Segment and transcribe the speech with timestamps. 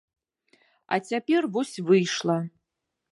[0.95, 2.39] А цяпер вось выйшла.